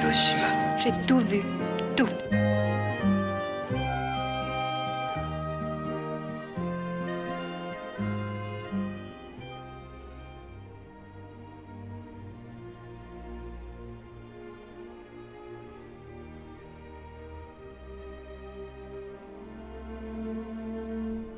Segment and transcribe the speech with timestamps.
[0.00, 0.78] Hiroshima.
[0.78, 1.42] J'ai tout vu.
[1.94, 2.08] Tout.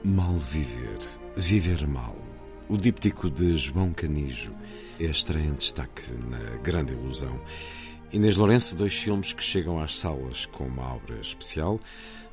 [0.05, 0.99] Mal viver,
[1.37, 2.15] viver mal.
[2.69, 4.55] O díptico de João Canijo
[5.01, 7.41] é estreia em destaque na Grande Ilusão.
[8.13, 11.81] Inês Lourenço, dois filmes que chegam às salas com uma obra especial,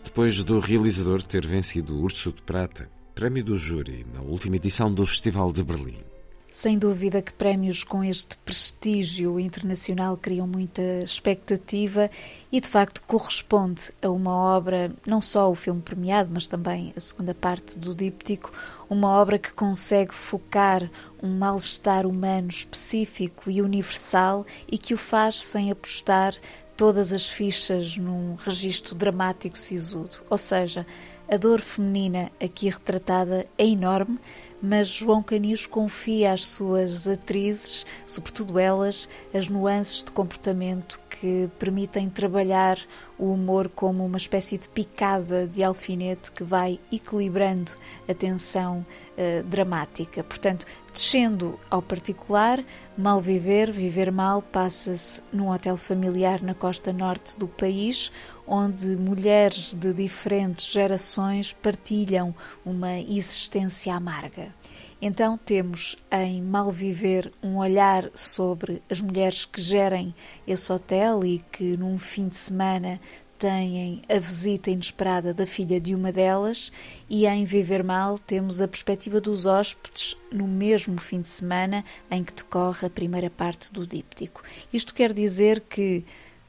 [0.03, 4.94] depois do realizador ter vencido o Urso de Prata, prémio do júri, na última edição
[4.94, 6.09] do Festival de Berlim.
[6.52, 12.09] Sem dúvida que prémios com este prestígio internacional criam muita expectativa
[12.52, 17.00] e, de facto, corresponde a uma obra, não só o filme premiado, mas também a
[17.00, 18.52] segunda parte do díptico,
[18.89, 20.89] uma obra que consegue focar
[21.22, 26.34] um mal-estar humano específico e universal e que o faz sem apostar
[26.75, 30.23] todas as fichas num registro dramático sisudo.
[30.30, 30.86] Ou seja,
[31.31, 34.17] a dor feminina aqui retratada é enorme,
[34.62, 42.09] mas João Canis confia às suas atrizes, sobretudo elas, as nuances de comportamento que permitem
[42.09, 42.78] trabalhar
[43.17, 47.73] o humor como uma espécie de picada de alfinete que vai equilibrando
[48.08, 48.86] a tensão
[49.17, 50.23] uh, dramática.
[50.23, 52.64] Portanto, descendo ao particular,
[52.97, 58.12] Mal Viver, Viver Mal, passa-se num hotel familiar na costa norte do país,
[58.47, 62.34] onde mulheres de diferentes gerações partilham
[62.66, 64.53] uma existência amarga.
[65.02, 70.14] Então temos em Malviver um olhar sobre as mulheres que gerem
[70.46, 73.00] esse hotel e que num fim de semana
[73.38, 76.74] têm a visita inesperada da filha de uma delas,
[77.10, 82.22] e em Viver Mal temos a perspectiva dos hóspedes no mesmo fim de semana em
[82.22, 84.44] que decorre a primeira parte do díptico.
[84.74, 86.04] Isto quer dizer que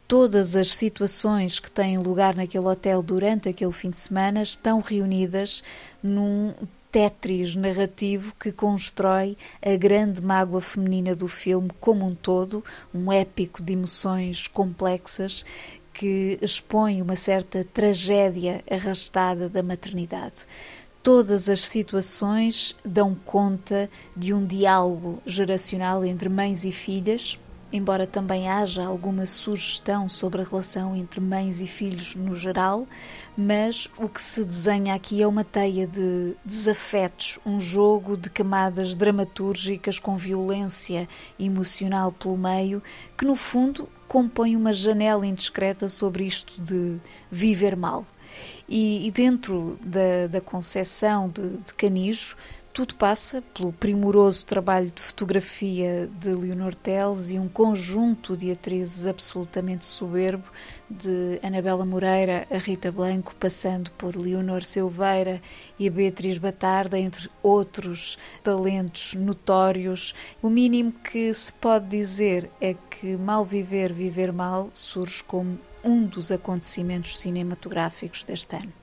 [0.08, 5.62] todas as situações que têm lugar naquele hotel durante aquele fim de semana estão reunidas
[6.02, 6.52] num
[6.90, 13.62] tetris narrativo que constrói a grande mágoa feminina do filme como um todo, um épico
[13.62, 15.44] de emoções complexas
[15.92, 20.46] que expõe uma certa tragédia arrastada da maternidade.
[21.02, 27.38] Todas as situações dão conta de um diálogo geracional entre mães e filhas,
[27.72, 32.86] embora também haja alguma sugestão sobre a relação entre mães e filhos no geral,
[33.36, 38.94] mas o que se desenha aqui é uma teia de desafetos, um jogo de camadas
[38.94, 41.08] dramatúrgicas com violência
[41.38, 42.82] emocional pelo meio,
[43.16, 46.98] que no fundo compõe uma janela indiscreta sobre isto de
[47.30, 48.04] viver mal.
[48.68, 52.36] E, e dentro da, da concepção de, de Canijo,
[52.72, 59.06] tudo passa pelo primoroso trabalho de fotografia de Leonor Teles e um conjunto de atrizes
[59.06, 60.44] absolutamente soberbo,
[60.88, 65.42] de Anabela Moreira a Rita Blanco, passando por Leonor Silveira
[65.78, 70.14] e a Beatriz Batarda, entre outros talentos notórios.
[70.40, 76.04] O mínimo que se pode dizer é que Mal Viver, Viver Mal surge como um
[76.04, 78.79] dos acontecimentos cinematográficos deste ano.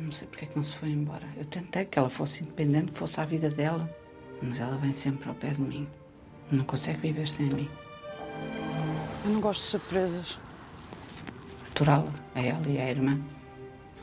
[0.00, 1.26] Não sei porque é que não se foi embora.
[1.36, 3.88] Eu tentei que ela fosse independente, que fosse a vida dela.
[4.40, 5.86] Mas ela vem sempre ao pé de mim.
[6.50, 7.68] Não consegue viver sem mim.
[9.24, 10.40] Eu não gosto de surpresas.
[11.70, 13.20] Aturá-la, a ela e a irmã.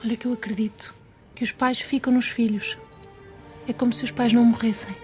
[0.03, 0.93] Olha que eu acredito
[1.33, 2.77] que os pais ficam nos filhos.
[3.67, 4.95] É como se os pais não morressem.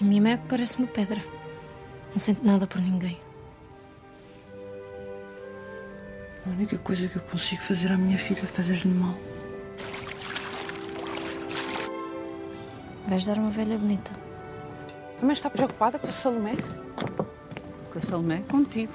[0.00, 1.22] A minha mãe é que parece uma pedra.
[2.12, 3.20] Não sente nada por ninguém.
[6.46, 9.31] A única coisa que eu consigo fazer à minha filha é fazer-lhe mal.
[13.08, 14.12] Vais dar uma velha bonita.
[15.20, 16.54] A mãe está preocupada com a Salomé?
[17.90, 18.42] Com a Salomé?
[18.50, 18.92] Contigo.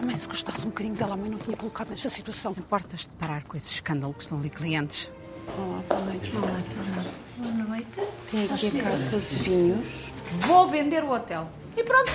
[0.00, 2.52] A mãe, se gostasse um bocadinho dela, a mãe não tinha colocado nesta situação.
[2.52, 5.10] Importas de parar com esse escândalo que estão ali clientes.
[5.58, 6.36] Olá, boa noite.
[6.36, 7.04] Olá.
[7.36, 7.86] Boa noite.
[8.30, 10.12] Tem aqui a carta de vinhos.
[10.40, 11.48] Vou vender o hotel.
[11.76, 12.12] E pronto.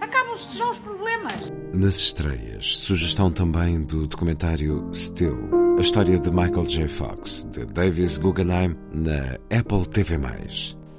[0.00, 1.34] Acabam-se já os problemas.
[1.72, 6.88] Nas estreias, sugestão também do documentário Still, a história de Michael J.
[6.88, 10.18] Fox, de Davis Guggenheim, na Apple TV+.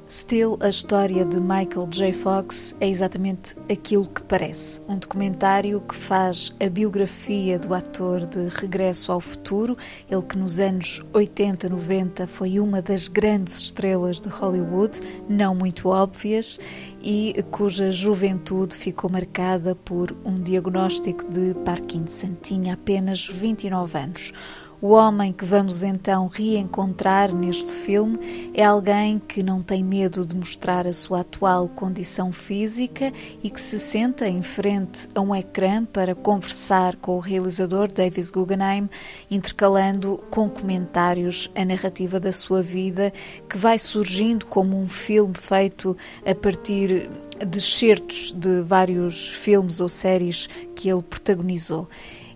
[0.07, 2.13] Still, a história de Michael J.
[2.13, 4.81] Fox é exatamente aquilo que parece.
[4.87, 9.77] Um documentário que faz a biografia do ator de Regresso ao Futuro,
[10.09, 15.89] ele que nos anos 80, 90 foi uma das grandes estrelas de Hollywood, não muito
[15.89, 16.57] óbvias,
[17.03, 22.35] e cuja juventude ficou marcada por um diagnóstico de Parkinson.
[22.41, 24.33] Tinha apenas 29 anos.
[24.81, 28.17] O homem que vamos então reencontrar neste filme
[28.53, 33.11] é alguém que não tem medo de mostrar a sua atual condição física
[33.43, 38.31] e que se senta em frente a um ecrã para conversar com o realizador Davis
[38.31, 38.89] Guggenheim,
[39.29, 43.11] intercalando com comentários a narrativa da sua vida,
[43.49, 47.09] que vai surgindo como um filme feito a partir
[47.45, 51.85] de certos de vários filmes ou séries que ele protagonizou.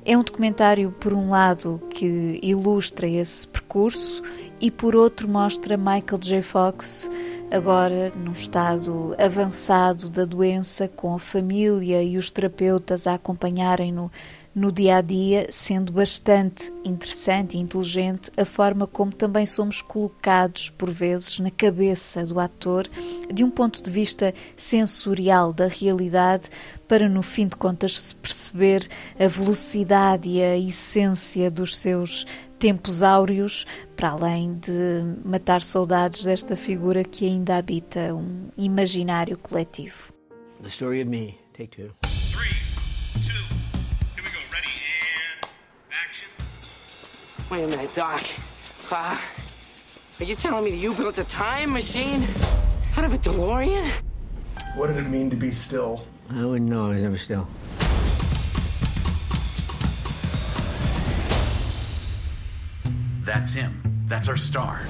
[0.05, 4.21] É um documentário, por um lado, que ilustra esse percurso
[4.59, 6.41] e, por outro, mostra Michael J.
[6.41, 7.09] Fox
[7.49, 14.11] agora num estado avançado da doença, com a família e os terapeutas a acompanharem-no
[14.55, 20.69] no dia a dia, sendo bastante interessante e inteligente a forma como também somos colocados,
[20.69, 22.87] por vezes, na cabeça do ator,
[23.33, 26.49] de um ponto de vista sensorial da realidade,
[26.87, 28.87] para no fim de contas se perceber
[29.19, 32.25] a velocidade e a essência dos seus
[32.59, 33.65] tempos áureos,
[33.95, 40.13] para além de matar saudades desta figura que ainda habita um imaginário coletivo.
[40.61, 41.37] The story of me.
[41.53, 41.93] Take two.
[47.51, 48.23] Wait a minute, Doc.
[48.91, 49.19] Uh,
[50.19, 52.23] are you telling me that you built a time machine
[52.95, 53.89] out of a DeLorean?
[54.75, 56.05] What did it mean to be still?
[56.29, 56.87] I wouldn't know.
[56.87, 57.47] I was never still.
[63.23, 63.81] That's him.
[64.07, 64.81] That's our star.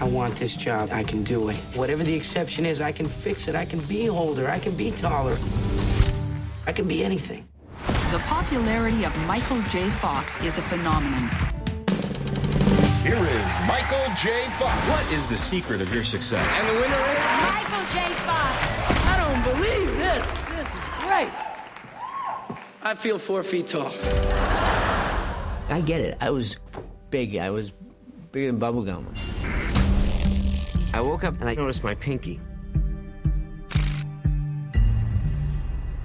[0.00, 0.90] I want this job.
[0.92, 1.56] I can do it.
[1.74, 3.54] Whatever the exception is, I can fix it.
[3.54, 4.48] I can be older.
[4.48, 5.36] I can be taller.
[6.66, 7.46] I can be anything.
[8.12, 9.88] The popularity of Michael J.
[9.90, 11.30] Fox is a phenomenon.
[13.02, 14.44] Here is Michael J.
[14.58, 14.76] Fox.
[14.90, 16.46] What is the secret of your success?
[16.60, 17.18] And the winner is
[17.50, 18.12] Michael J.
[18.12, 18.56] Fox.
[19.06, 20.30] I don't believe this.
[20.50, 21.30] This is great.
[22.82, 23.90] I feel four feet tall.
[25.70, 26.18] I get it.
[26.20, 26.58] I was
[27.08, 27.36] big.
[27.36, 27.70] I was
[28.32, 29.06] bigger than bubblegum.
[30.92, 32.38] I woke up and I noticed my pinky.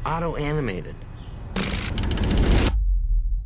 [0.06, 0.96] Auto animated.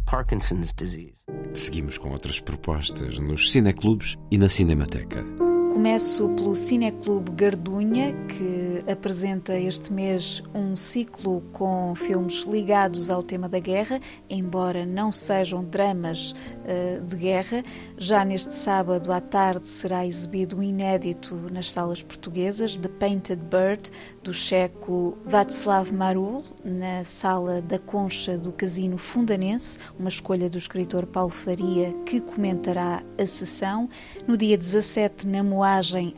[0.10, 1.24] Parkinson's disease.
[1.54, 5.49] Seguimos com outras propostas nos cineclubes e na Cinemateca.
[5.72, 13.48] Começo pelo Cineclube Gardunha, que apresenta este mês um ciclo com filmes ligados ao tema
[13.48, 17.64] da guerra, embora não sejam dramas uh, de guerra.
[17.98, 23.92] Já neste sábado à tarde será exibido um inédito nas salas portuguesas, The Painted Bird,
[24.24, 31.06] do checo Václav Marul, na sala da Concha do Casino Fundanense, uma escolha do escritor
[31.06, 33.88] Paulo Faria, que comentará a sessão.
[34.28, 35.69] No dia 17, na Moá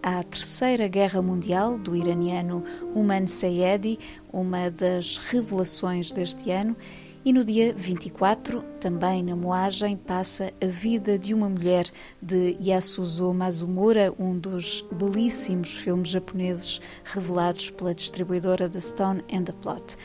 [0.02, 2.64] à Terceira Guerra Mundial do iraniano
[2.96, 4.00] Uman Sayedi,
[4.32, 6.74] uma das revelações deste ano,
[7.26, 13.34] e no dia 24, também na moagem, passa A Vida de uma Mulher, de Yasuzo
[13.34, 19.98] Mazumura, um dos belíssimos filmes japoneses revelados pela distribuidora The Stone and the Plot.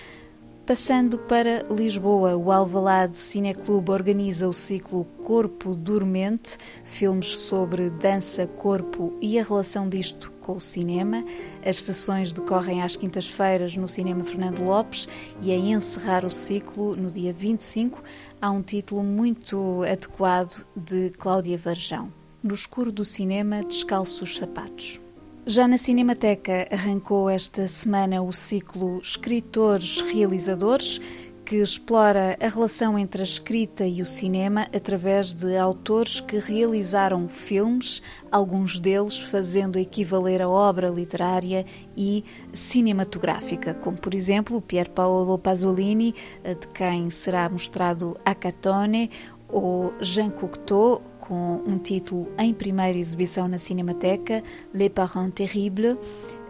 [0.67, 9.17] Passando para Lisboa, o Alvalade Cineclube organiza o ciclo Corpo Dormente, filmes sobre dança, corpo
[9.21, 11.25] e a relação disto com o cinema.
[11.65, 15.07] As sessões decorrem às quintas-feiras no Cinema Fernando Lopes
[15.41, 18.03] e a encerrar o ciclo, no dia 25,
[18.43, 22.13] há um título muito adequado de Cláudia Varjão.
[22.43, 25.01] No escuro do cinema, descalço os sapatos.
[25.49, 31.01] Já na Cinemateca arrancou esta semana o ciclo Escritores-Realizadores,
[31.45, 37.29] que explora a relação entre a escrita e o cinema através de autores que realizaram
[37.29, 41.65] filmes, alguns deles fazendo equivaler a obra literária
[41.97, 46.13] e cinematográfica, como por exemplo Pier Paolo Pasolini,
[46.43, 49.13] de quem será mostrado Acatone,
[49.49, 54.43] ou Jean Cocteau, com um título em primeira exibição na Cinemateca,
[54.73, 55.99] Les Parents Terribles,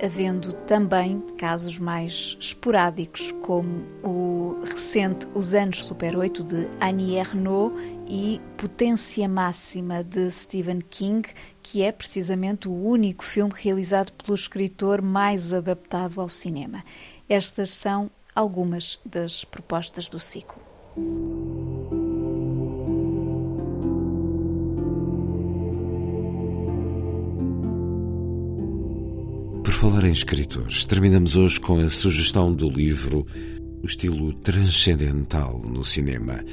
[0.03, 7.75] havendo também casos mais esporádicos, como o recente Os Anos Super 8 de Annie Ernaux
[8.07, 11.27] e Potência Máxima de Stephen King,
[11.63, 16.85] que é precisamente o único filme realizado pelo escritor mais adaptado ao cinema.
[17.29, 20.63] Estas são algumas das propostas do ciclo.
[29.91, 33.25] Falar em escritores, terminamos hoje com a sugestão do livro
[33.85, 36.45] O estilo transcendental no cinema.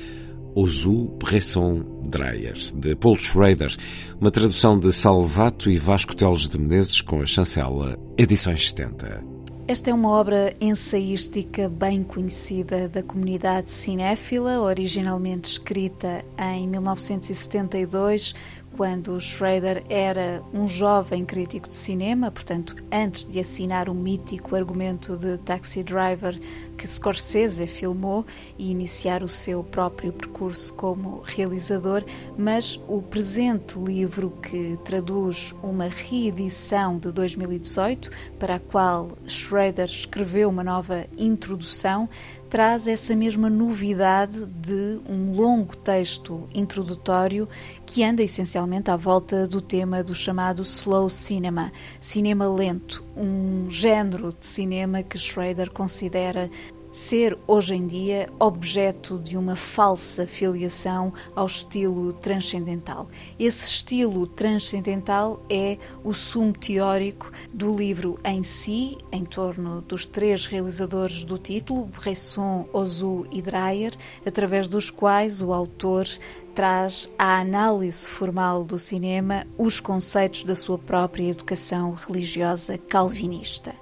[0.53, 3.75] Ozu Bresson Dreyer, de Paul Schrader,
[4.21, 9.23] uma tradução de Salvato e Vasco Teles de Menezes com a chancela Edições 70.
[9.65, 18.35] Esta é uma obra ensaística bem conhecida da comunidade cinéfila, originalmente escrita em 1972
[18.75, 25.15] quando Schrader era um jovem crítico de cinema, portanto, antes de assinar o mítico argumento
[25.15, 26.37] de Taxi Driver
[26.77, 28.25] que Scorsese filmou
[28.57, 32.03] e iniciar o seu próprio percurso como realizador,
[32.37, 40.49] mas o presente livro que traduz uma reedição de 2018, para a qual Schrader escreveu
[40.49, 42.09] uma nova introdução,
[42.53, 47.49] traz essa mesma novidade de um longo texto introdutório
[47.83, 54.31] que anda essencialmente à volta do tema do chamado slow cinema, cinema lento, um género
[54.39, 56.47] de cinema que Schrader considera
[56.93, 63.09] ser hoje em dia objeto de uma falsa filiação ao estilo transcendental.
[63.39, 70.45] Esse estilo transcendental é o sumo teórico do livro em si, em torno dos três
[70.45, 76.07] realizadores do título, Bresson, Ozu e Dreyer, através dos quais o autor
[76.53, 83.73] traz à análise formal do cinema os conceitos da sua própria educação religiosa calvinista.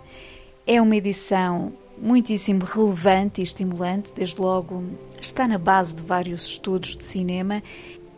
[0.66, 4.84] É uma edição muitíssimo relevante e estimulante, desde logo
[5.22, 7.62] está na base de vários estudos de cinema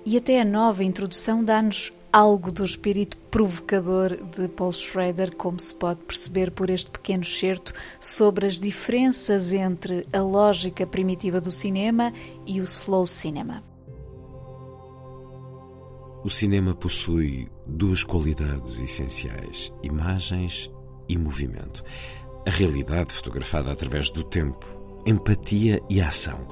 [0.05, 5.73] e até a nova introdução dá-nos algo do espírito provocador de Paul Schrader, como se
[5.73, 12.13] pode perceber por este pequeno excerto sobre as diferenças entre a lógica primitiva do cinema
[12.45, 13.63] e o slow cinema.
[16.23, 20.71] O cinema possui duas qualidades essenciais: imagens
[21.09, 21.83] e movimento
[22.45, 24.65] a realidade fotografada através do tempo,
[25.05, 26.47] empatia e ação.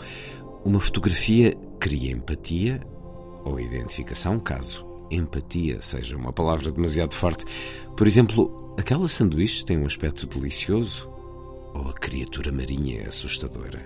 [0.64, 2.80] Uma fotografia cria empatia
[3.44, 7.46] ou identificação, caso empatia seja uma palavra demasiado forte.
[7.98, 11.10] Por exemplo, aquela sanduíche tem um aspecto delicioso
[11.74, 13.86] ou a criatura marinha é assustadora.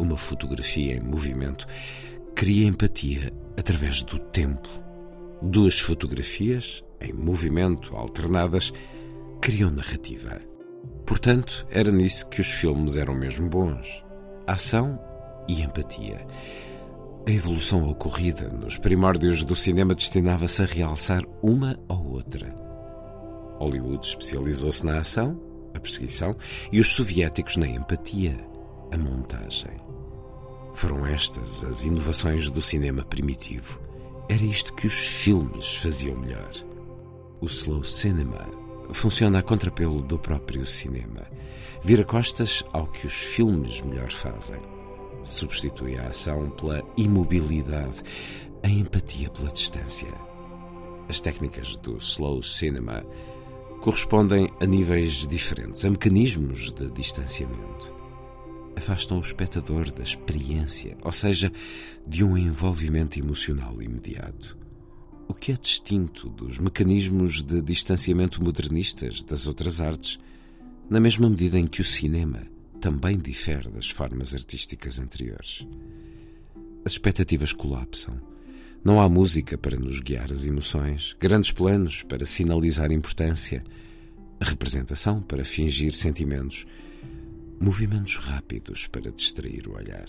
[0.00, 1.66] Uma fotografia em movimento
[2.34, 4.68] cria empatia através do tempo.
[5.42, 8.72] Duas fotografias em movimento alternadas
[9.40, 10.49] criam narrativa.
[11.10, 14.04] Portanto, era nisso que os filmes eram mesmo bons:
[14.46, 14.96] ação
[15.48, 16.24] e empatia.
[17.26, 22.54] A evolução ocorrida nos primórdios do cinema destinava-se a realçar uma ou outra.
[23.58, 25.36] Hollywood especializou-se na ação,
[25.74, 26.36] a perseguição,
[26.70, 28.38] e os soviéticos na empatia,
[28.92, 29.80] a montagem.
[30.74, 33.80] Foram estas as inovações do cinema primitivo.
[34.28, 36.52] Era isto que os filmes faziam melhor.
[37.40, 38.59] O slow cinema
[38.92, 41.26] funciona a contrapelo do próprio cinema.
[41.82, 44.60] Vira costas ao que os filmes melhor fazem.
[45.22, 48.02] Substitui a ação pela imobilidade,
[48.62, 50.08] a empatia pela distância.
[51.08, 53.04] As técnicas do slow cinema
[53.80, 57.98] correspondem a níveis diferentes, a mecanismos de distanciamento.
[58.76, 61.50] Afastam o espectador da experiência, ou seja,
[62.06, 64.59] de um envolvimento emocional imediato
[65.30, 70.18] o que é distinto dos mecanismos de distanciamento modernistas das outras artes,
[70.88, 72.42] na mesma medida em que o cinema
[72.80, 75.64] também difere das formas artísticas anteriores.
[76.84, 78.20] As expectativas colapsam.
[78.82, 83.62] Não há música para nos guiar as emoções, grandes planos para sinalizar importância,
[84.40, 86.66] representação para fingir sentimentos,
[87.60, 90.08] movimentos rápidos para distrair o olhar.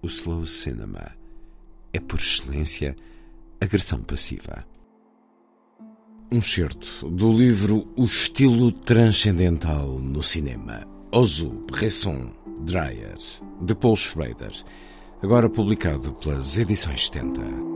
[0.00, 1.10] O slow cinema
[1.92, 2.94] é, por excelência,
[3.64, 4.64] agressão passiva.
[6.30, 12.30] Um certo do livro O Estilo Transcendental no Cinema, Ozu Bresson
[12.60, 13.16] Dreyer,
[13.60, 14.52] de Paul Schrader,
[15.22, 17.74] agora publicado pelas Edições 70.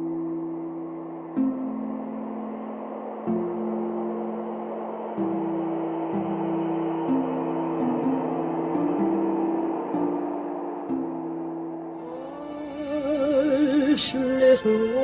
[14.65, 14.98] little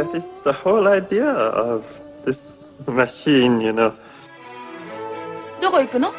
[0.00, 1.84] That is the whole idea of
[2.24, 3.92] this machine, you know.
[5.60, 6.12] どこ行くの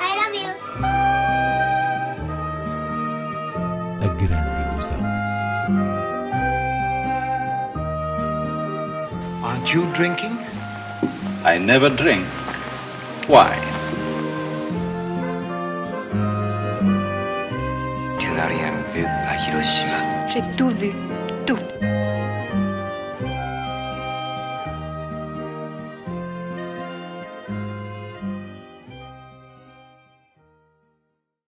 [0.00, 0.48] I love you.
[4.00, 4.98] A grande ilusão.
[9.44, 10.38] Aren't you drinking?
[11.44, 12.26] I never drink.
[13.28, 13.52] Why?
[18.18, 20.28] Tu n'as rien vu à Hiroshima.
[20.28, 20.90] J'ai tout vu.
[20.90, 21.11] Tu.